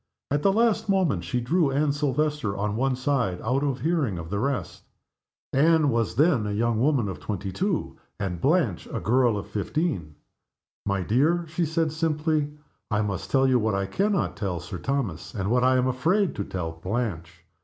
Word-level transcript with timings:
At 0.31 0.41
the 0.41 0.51
last 0.51 0.89
moment 0.89 1.23
she 1.23 1.39
drew 1.39 1.69
Anne 1.69 1.91
Silvester 1.91 2.57
on 2.57 2.75
one 2.75 2.95
side, 2.95 3.39
out 3.43 3.61
of 3.61 3.81
hearing 3.81 4.17
of 4.17 4.31
the 4.31 4.39
rest. 4.39 4.83
Anne 5.53 5.89
was 5.91 6.15
then 6.15 6.47
a 6.47 6.51
young 6.53 6.79
woman 6.81 7.07
of 7.07 7.19
twenty 7.19 7.51
two, 7.51 7.97
and 8.19 8.41
Blanche 8.41 8.87
a 8.91 8.99
girl 8.99 9.37
of 9.37 9.45
fifteen. 9.45 10.15
"My 10.87 11.03
dear," 11.03 11.45
she 11.47 11.65
said, 11.67 11.91
simply, 11.91 12.49
"I 12.89 13.03
must 13.03 13.29
tell 13.29 13.47
you 13.47 13.59
what 13.59 13.75
I 13.75 13.85
can 13.85 14.13
not 14.13 14.35
tell 14.35 14.59
Sir 14.59 14.79
Thomas, 14.79 15.35
and 15.35 15.51
what 15.51 15.63
I 15.63 15.77
am 15.77 15.85
afraid 15.85 16.33
to 16.33 16.43
tell 16.45 16.71
Blanche. 16.71 17.45